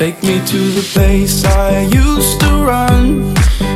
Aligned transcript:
Take 0.00 0.22
me 0.22 0.40
to 0.46 0.56
the 0.56 0.88
place 0.94 1.44
I 1.44 1.82
used 1.82 2.40
to 2.40 2.64
run. 2.64 3.34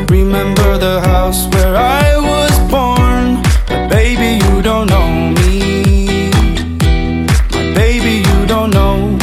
Remember 0.08 0.78
the 0.78 1.02
house 1.02 1.46
where 1.48 1.76
I 1.76 2.16
was 2.16 2.58
born. 2.70 3.42
But 3.68 3.90
baby, 3.90 4.42
you 4.42 4.62
don't 4.62 4.86
know 4.88 5.06
me. 5.38 6.30
My 7.52 7.74
baby, 7.74 8.26
you 8.26 8.46
don't 8.46 8.70
know. 8.70 9.18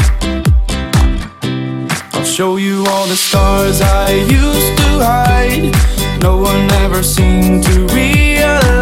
I'll 2.14 2.24
show 2.24 2.58
you 2.58 2.86
all 2.90 3.08
the 3.08 3.18
stars 3.18 3.82
I 3.82 4.12
used 4.12 4.78
to 4.82 4.90
hide. 5.10 5.74
No 6.22 6.38
one 6.38 6.70
ever 6.86 7.02
seemed 7.02 7.64
to 7.64 7.88
realize. 7.96 8.81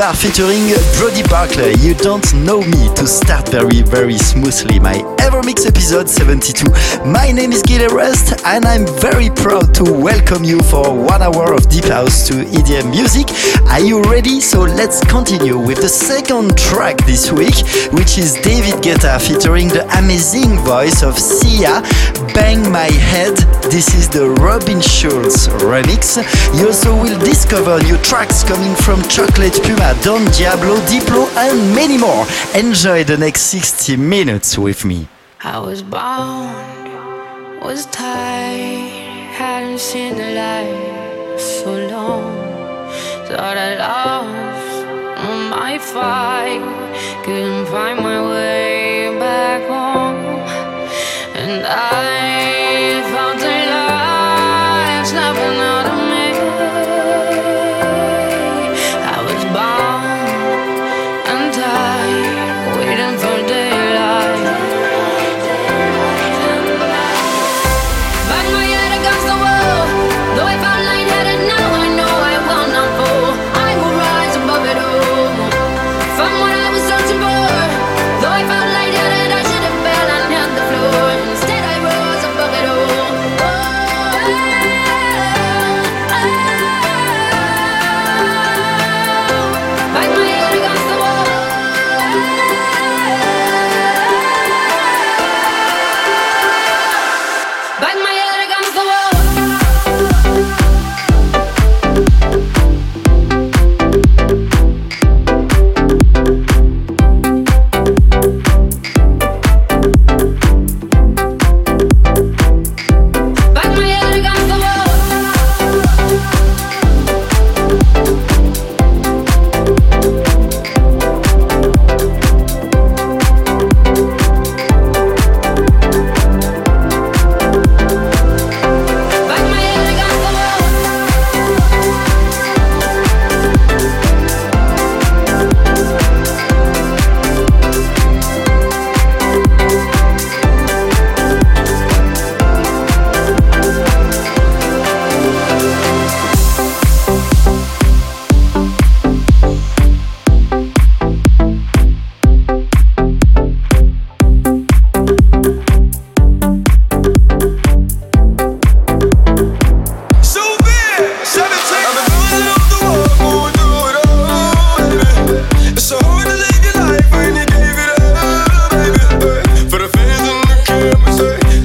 Ofenbach 0.00 0.16
featuring 0.16 0.68
Brodie 0.96 1.28
Barclay. 1.28 1.74
You 1.78 1.94
don't 1.94 2.34
know 2.34 2.60
me 2.62 2.88
to 2.94 3.06
start 3.06 3.48
very, 3.50 3.82
very 3.82 4.16
smoothly 4.16 4.78
my 4.78 4.94
Evermix 5.18 5.66
episode 5.66 6.08
72. 6.08 6.64
My 7.04 7.30
name 7.30 7.52
is 7.52 7.62
Gil 7.62 7.82
Everest, 7.82 8.42
and 8.46 8.64
I'm 8.64 8.86
very 9.00 9.28
proud 9.28 9.74
to 9.74 9.84
welcome 9.84 10.42
you 10.42 10.58
for 10.60 10.94
one 10.94 11.22
hour 11.22 11.52
of 11.52 11.68
Deep 11.68 11.84
House 11.84 12.26
to 12.28 12.34
EDM 12.34 12.90
music. 12.90 13.28
Are 13.68 13.80
you 13.80 14.02
ready? 14.02 14.40
So 14.40 14.60
let's 14.60 15.04
continue 15.04 15.58
with 15.58 15.82
the 15.82 15.88
second 15.88 16.56
track 16.56 16.96
this 17.04 17.30
week, 17.30 17.56
which 17.92 18.16
is 18.16 18.34
David 18.40 18.82
Guetta 18.82 19.20
featuring 19.20 19.68
the 19.68 19.84
amazing 19.98 20.56
voice 20.64 21.02
of 21.02 21.18
Sia, 21.18 21.82
Bang 22.40 22.72
My 22.72 22.90
Head. 23.12 23.36
This 23.70 23.94
is 23.94 24.08
the 24.08 24.30
Robin 24.46 24.80
Schulz 24.80 25.48
remix. 25.68 26.02
You 26.58 26.68
also 26.68 26.92
will 27.02 27.18
discover 27.18 27.78
new 27.82 27.98
tracks 27.98 28.42
coming 28.42 28.74
from 28.76 29.02
Chocolate 29.14 29.58
Puma, 29.62 29.94
Don 30.02 30.24
Diablo, 30.32 30.76
Diplo, 30.90 31.22
and 31.36 31.74
many 31.74 31.98
more. 31.98 32.24
Enjoy 32.54 33.04
the 33.04 33.18
next 33.18 33.42
60 33.52 33.96
minutes 33.98 34.56
with 34.56 34.86
me. 34.86 35.06
I 35.44 35.58
was 35.58 35.82
bound, 35.82 36.88
was 37.62 37.84
tired, 37.86 39.34
hadn't 39.40 39.78
seen 39.78 40.16
the 40.16 40.30
light 40.40 41.38
so 41.38 41.70
long. 41.94 42.24
Thought 43.28 43.56
I 43.68 43.70
lost 43.76 44.70
my 45.50 45.78
fight, 45.78 46.62
couldn't 47.24 47.66
find 47.66 47.98
my 48.00 48.18
way 48.32 49.14
back 49.18 49.62
home, 49.68 50.09
and 51.50 51.66
I 51.66 52.39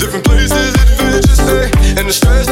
different 0.05 0.25
places, 0.25 0.73
adventures, 0.75 1.39
hey, 1.39 1.95
and 1.97 2.07
the 2.07 2.13
stress. 2.13 2.44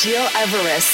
Gil 0.00 0.28
Everest. 0.36 0.87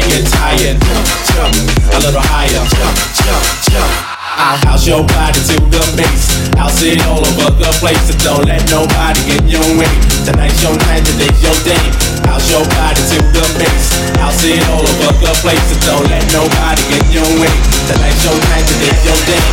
you 0.00 0.08
get 0.08 0.24
tired. 0.32 0.80
Jump, 0.80 1.06
jump, 1.28 1.54
a 1.92 1.98
little 2.00 2.24
higher. 2.32 2.48
Jump, 2.48 2.96
jump, 3.20 3.44
jump. 3.68 3.92
I'll 4.40 4.56
house 4.64 4.86
your 4.88 5.04
body 5.04 5.40
to 5.52 5.56
the 5.68 5.82
base. 5.96 6.40
I'll 6.56 6.72
see 6.72 6.96
it 6.96 7.04
all 7.04 7.20
over 7.20 7.52
the 7.60 7.70
place. 7.76 8.00
So 8.08 8.16
don't 8.24 8.48
let 8.48 8.64
nobody 8.72 9.20
get 9.28 9.44
your 9.44 9.66
way. 9.76 9.92
Tonight's 10.24 10.62
your 10.64 10.72
night, 10.88 11.04
today's 11.04 11.36
your 11.44 11.56
day. 11.68 11.84
House 12.24 12.48
your 12.48 12.64
body 12.72 13.02
to 13.12 13.18
the 13.36 13.44
base. 13.60 13.88
I'll 14.24 14.32
see 14.32 14.56
it 14.56 14.64
all 14.72 14.80
over 14.80 15.12
the 15.20 15.34
place. 15.44 15.60
So 15.68 15.76
don't 15.84 16.08
let 16.08 16.24
nobody 16.32 16.82
get 16.88 17.04
your 17.12 17.28
way. 17.36 17.52
Tonight's 17.90 18.24
your 18.24 18.38
night, 18.48 18.64
today's 18.64 19.02
your 19.04 19.20
day. 19.28 19.44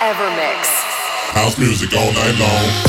Ever. 0.00 0.30
House 1.34 1.58
music 1.58 1.92
all 1.94 2.12
night 2.12 2.38
long. 2.38 2.88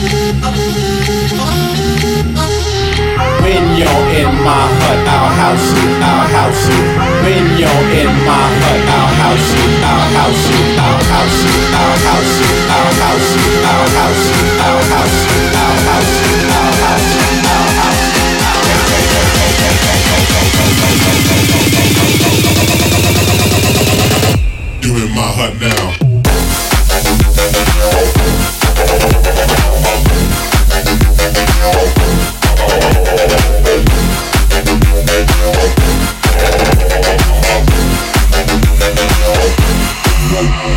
When 0.00 0.08
you're 3.76 4.08
in 4.16 4.32
my 4.40 4.64
hut, 4.80 5.04
I'll 5.04 5.28
house 5.36 5.68
you, 5.76 5.92
I'll 6.00 6.24
house 6.24 6.64
you. 6.72 6.80
When 7.20 7.44
you're 7.60 7.84
in 8.00 8.08
my 8.24 8.48
hut, 8.64 8.80
I'll 8.96 9.12
house 9.20 9.52
you, 9.52 9.60
I'll 9.84 10.08
house 10.16 10.48
you, 10.48 10.56
I'll 10.80 11.04
house 11.04 11.44
you, 11.44 11.52
I'll 11.76 12.00
house 12.00 12.32
you, 12.40 12.48
I'll 12.64 12.96
house 12.96 13.28
you, 13.36 13.52
I'll 13.68 13.92
house 13.92 14.24
you, 14.24 14.48
I'll 14.56 14.88
house 14.88 15.20
you, 15.28 15.52
I'll 15.52 15.84
house 15.84 16.16
you, 16.16 16.48
I'll 16.48 16.80
house 16.80 17.12
you, 17.12 17.28
I'll 17.44 17.76
house 17.76 18.00
you. 18.00 18.16
You 24.80 24.92
in 25.04 25.12
my 25.14 25.28
hut 25.28 25.52
now. 25.60 26.09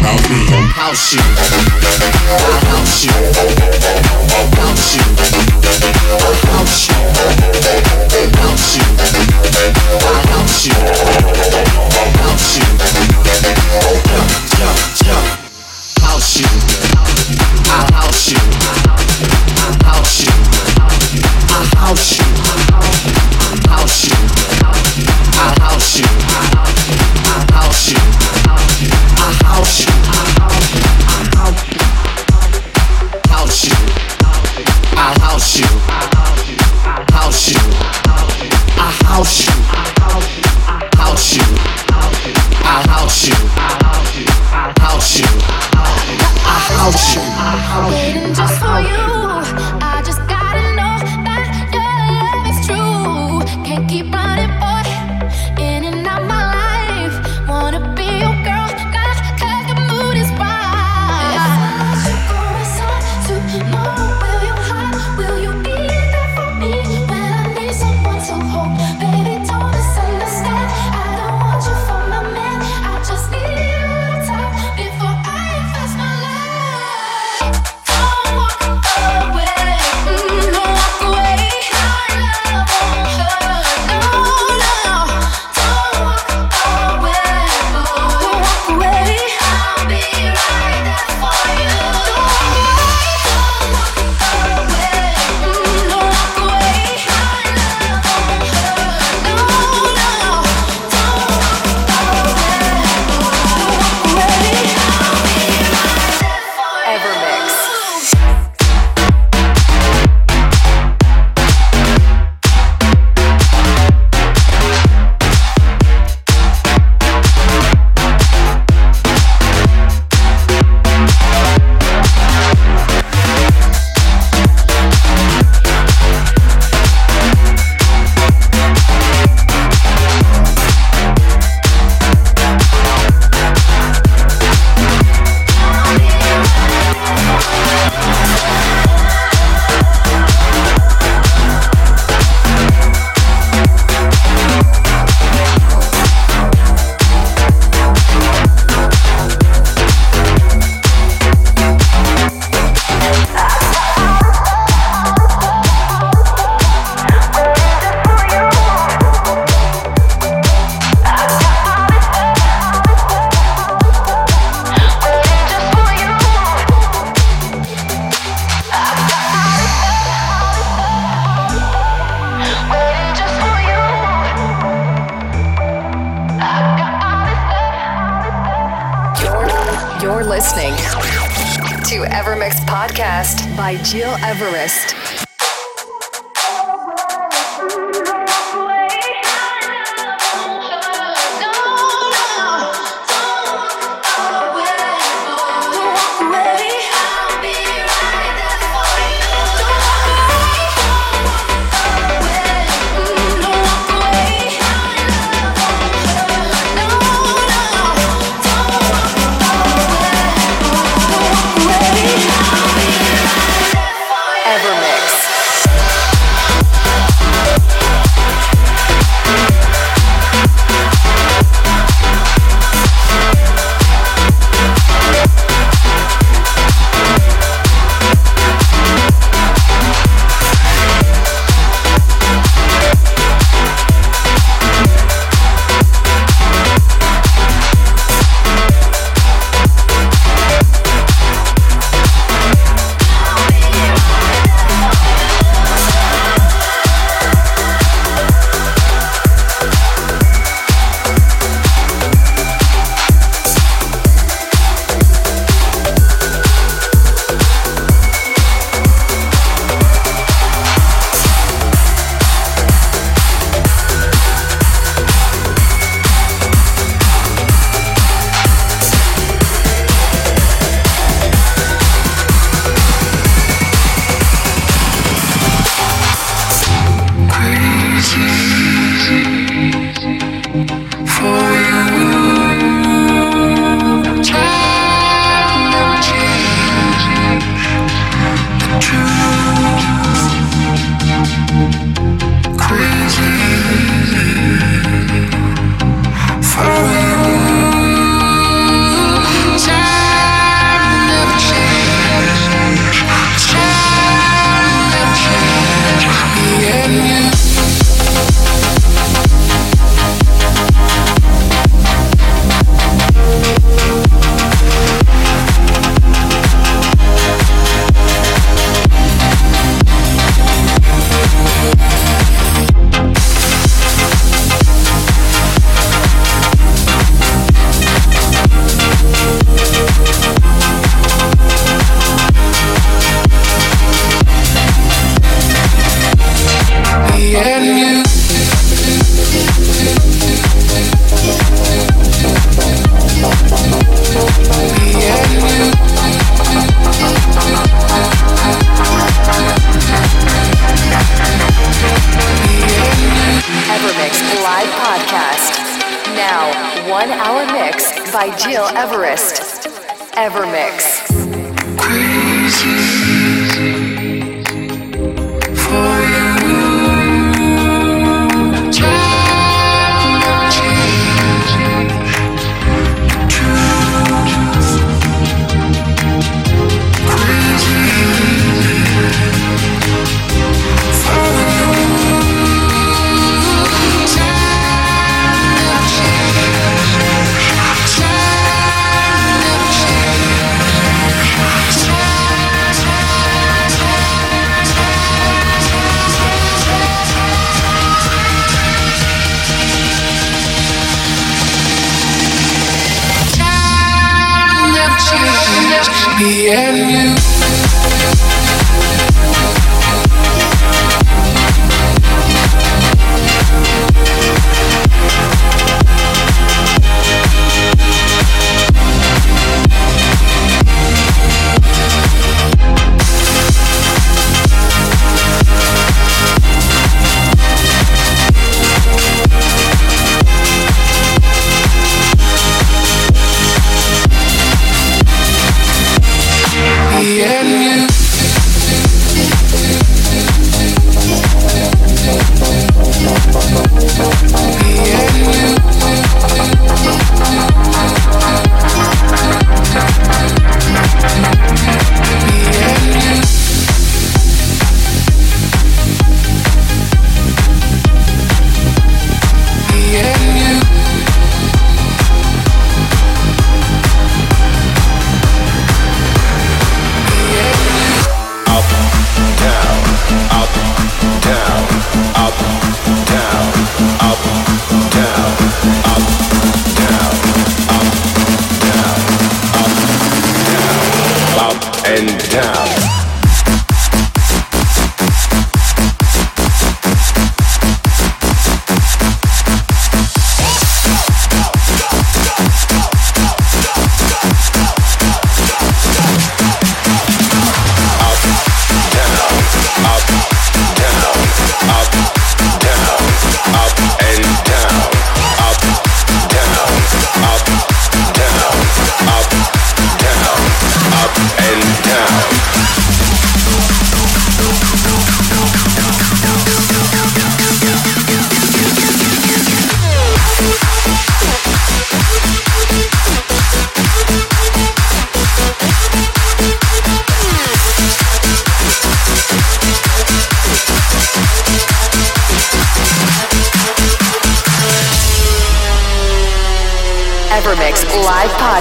house 0.03 0.27
you, 0.29 0.43
house 0.75 1.13
you, 1.13 1.21
house 2.67 3.03
you, 3.03 3.13
house 3.13 4.95
you, 4.95 4.99
house 4.99 4.99
you, 4.99 5.07
house 6.33 6.87
you, 6.87 6.99
house 8.23 8.67
you, 10.65 10.77
house 12.19 12.51
you, 12.57 12.67
yo, 14.59 14.69
yo, 15.07 15.17
house 16.01 16.35
you, 16.35 16.49
I 17.65 17.87
house 17.93 18.27
you, 18.29 18.41
I 18.63 19.71
house 19.85 20.19
you, 20.19 20.33
I 21.47 21.63
house 21.77 22.11
you, 22.17 22.27
I 22.33 22.67
house 23.69 24.03
you, 24.03 24.17
I 25.33 25.47
house 25.59 25.91
you, 25.97 26.07
I 27.25 27.51
house 27.53 27.91
you. 27.91 28.22
house 35.33 35.59
you. 35.59 35.65
I 35.87 37.05
house 37.11 37.49
you. 37.49 37.59
I 38.77 38.91
house 39.03 39.47
you. 39.47 39.62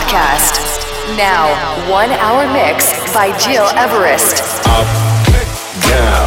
podcast. 0.02 1.16
Now, 1.16 1.46
one 1.90 2.10
hour 2.10 2.50
mix 2.52 2.92
by 3.12 3.28
Gil 3.44 3.66
Everest. 3.76 4.42
Up, 4.66 4.86
down. 5.82 6.21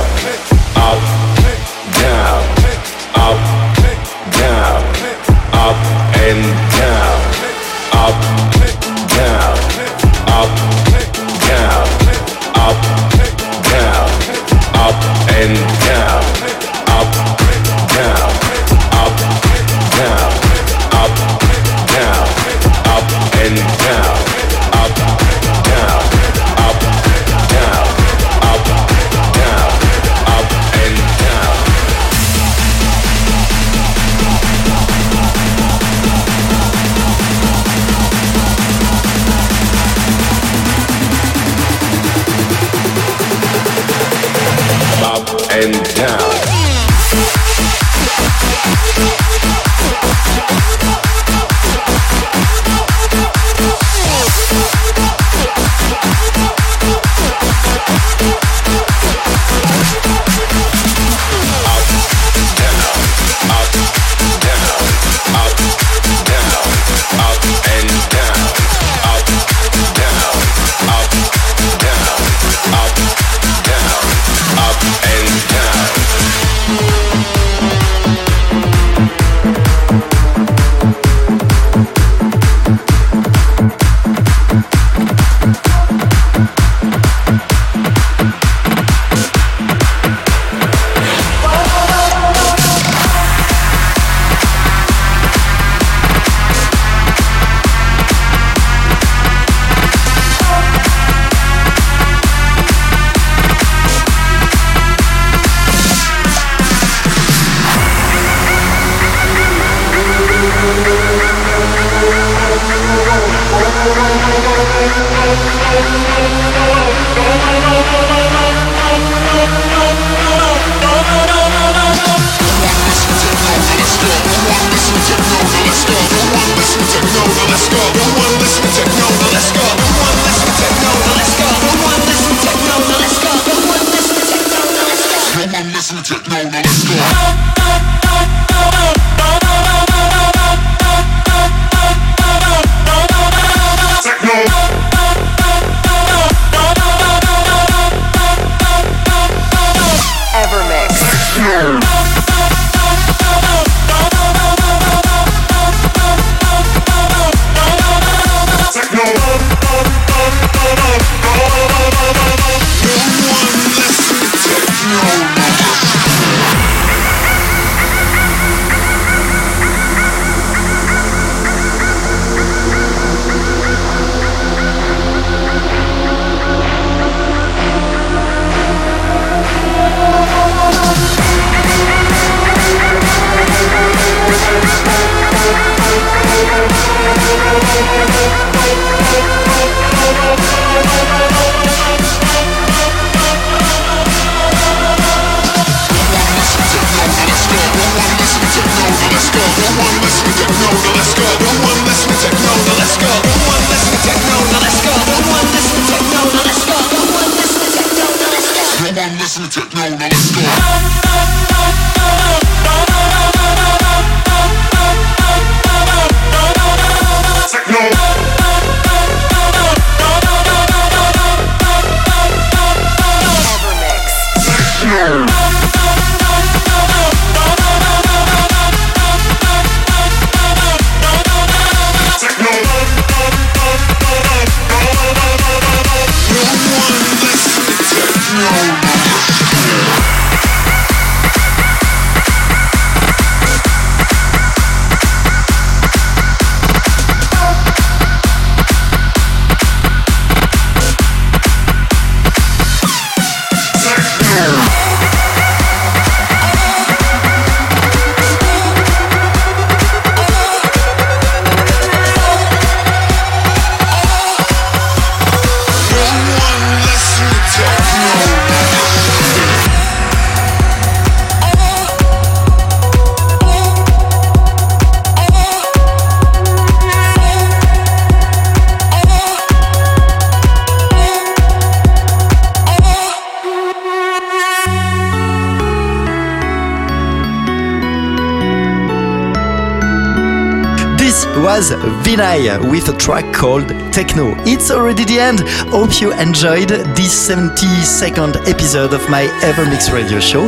Was 291.43 291.71
Vinai 292.03 292.57
with 292.71 292.87
a 292.87 292.97
track 292.97 293.33
called 293.33 293.67
Techno. 293.91 294.35
It's 294.45 294.71
already 294.71 295.03
the 295.03 295.19
end. 295.19 295.41
Hope 295.69 295.99
you 295.99 296.13
enjoyed 296.13 296.69
this 296.95 297.11
72nd 297.29 298.47
episode 298.47 298.93
of 298.93 299.07
my 299.09 299.27
Evermix 299.43 299.91
radio 299.91 300.19
show. 300.21 300.47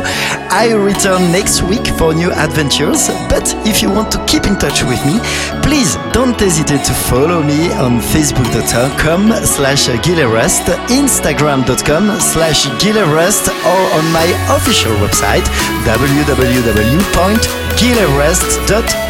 I 0.50 0.72
return 0.72 1.30
next 1.30 1.62
week 1.62 1.86
for 1.98 2.14
new 2.14 2.32
adventures, 2.32 3.08
but 3.28 3.44
if 3.66 3.82
you 3.82 3.90
want 3.90 4.10
to 4.12 4.24
keep 4.24 4.46
in 4.46 4.56
touch 4.56 4.82
with 4.82 5.04
me, 5.04 5.20
please 5.62 5.96
don't 6.12 6.40
hesitate 6.40 6.84
to 6.84 6.94
follow 6.94 7.42
me 7.42 7.70
on 7.72 8.00
facebook.com 8.00 9.32
slash 9.44 9.88
gileverest, 9.88 10.64
instagram.com 10.88 12.18
slash 12.18 12.66
gileverest, 12.80 13.48
or 13.68 13.80
on 13.98 14.04
my 14.12 14.26
official 14.56 14.92
website 15.04 15.44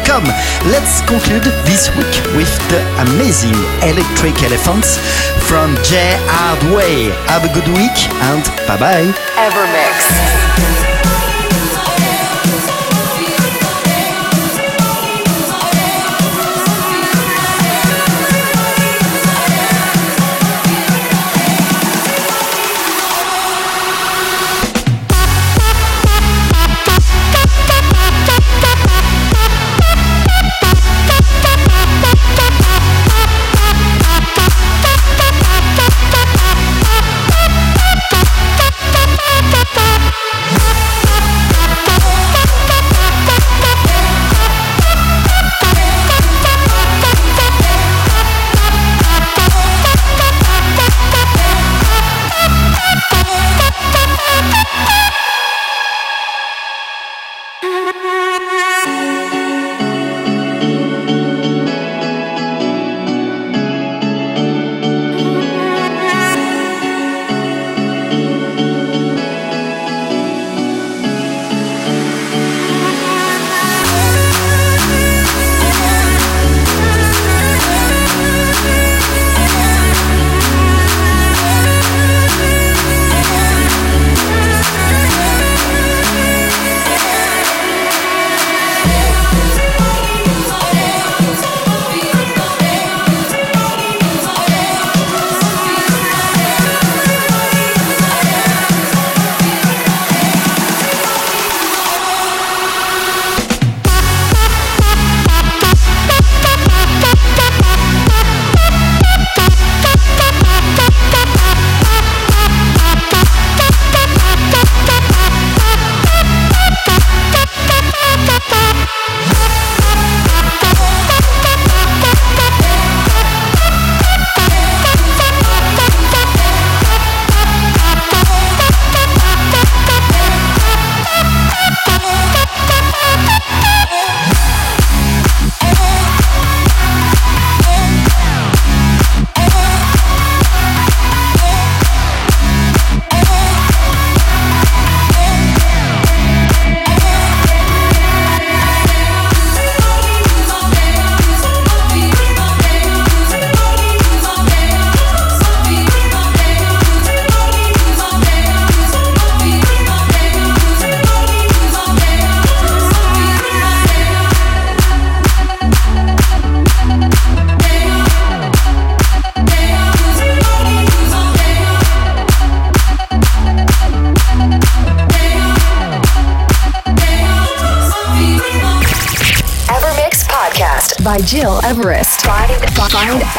www.gileverest.com. 0.09 0.23
Let's 0.71 1.01
conclude 1.01 1.43
this 1.65 1.89
week 1.95 2.35
with 2.35 2.51
the 2.69 2.81
amazing 3.09 3.53
Electric 3.83 4.41
Elephants 4.43 4.97
from 5.47 5.75
Jay 5.83 6.17
Hardway. 6.27 7.11
Have 7.27 7.45
a 7.45 7.53
good 7.53 7.67
week 7.67 7.97
and 8.23 8.43
bye 8.67 8.77
bye. 8.77 9.13
Evermix. 9.37 11.18